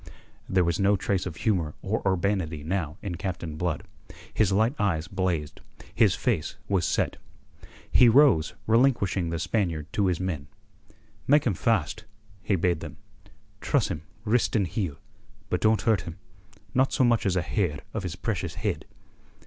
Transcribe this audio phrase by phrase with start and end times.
[0.49, 3.83] There was no trace of humour or urbanity now in Captain Blood.
[4.33, 5.61] His light eyes blazed:
[5.93, 7.17] his face was set.
[7.91, 10.47] He rose, relinquishing the Spaniard to his men.
[11.27, 12.05] "Make him fast,"
[12.41, 12.97] he bade them.
[13.59, 14.95] "Truss him, wrist and heel,
[15.51, 16.17] but don't hurt him
[16.73, 18.85] not so much as a hair of his precious head."